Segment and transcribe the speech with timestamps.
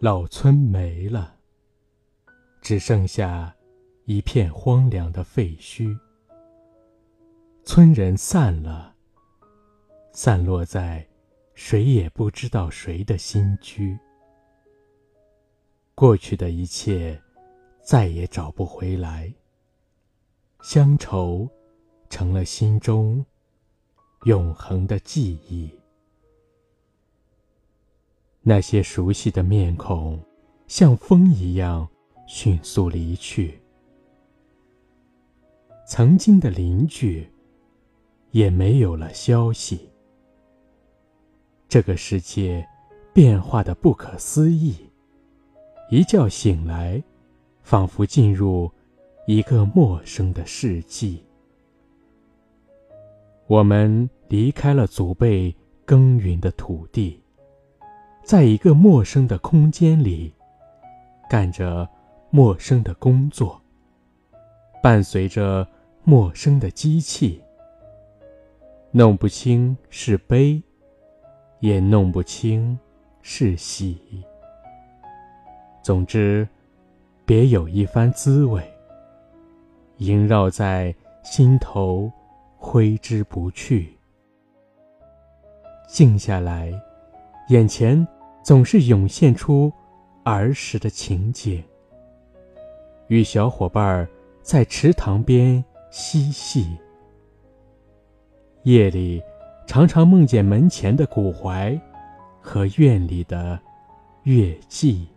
[0.00, 1.34] 老村没了，
[2.62, 3.52] 只剩下
[4.04, 5.98] 一片荒凉的废墟。
[7.64, 8.94] 村人散了，
[10.12, 11.04] 散落在
[11.54, 13.98] 谁也不知道谁的新居。
[15.96, 17.20] 过去的一切
[17.82, 19.34] 再也找不回来，
[20.62, 21.50] 乡愁
[22.08, 23.26] 成了心中
[24.26, 25.68] 永恒的记忆。
[28.48, 30.18] 那些熟悉的面孔，
[30.68, 31.86] 像风一样
[32.26, 33.60] 迅速离去。
[35.86, 37.28] 曾经的邻居，
[38.30, 39.90] 也没有了消息。
[41.68, 42.66] 这个世界
[43.12, 44.76] 变化的不可思议，
[45.90, 47.04] 一觉醒来，
[47.60, 48.72] 仿佛进入
[49.26, 51.22] 一个陌生的世纪。
[53.46, 57.22] 我们离开了祖辈耕耘的土地。
[58.28, 60.34] 在一个陌生的空间里，
[61.30, 61.88] 干着
[62.28, 63.58] 陌生的工作，
[64.82, 65.66] 伴随着
[66.04, 67.42] 陌生的机器，
[68.90, 70.62] 弄不清是悲，
[71.60, 72.78] 也弄不清
[73.22, 74.22] 是喜。
[75.82, 76.46] 总之，
[77.24, 78.62] 别有一番滋味，
[79.96, 82.12] 萦绕在心头，
[82.58, 83.96] 挥之不去。
[85.88, 86.70] 静下来，
[87.48, 88.06] 眼前。
[88.42, 89.72] 总是涌现出
[90.24, 91.62] 儿时的情景，
[93.08, 94.08] 与小伙伴
[94.42, 96.76] 在池塘边嬉戏。
[98.64, 99.22] 夜里，
[99.66, 101.80] 常常梦见门前的古槐
[102.40, 103.58] 和院里的
[104.24, 105.08] 月季。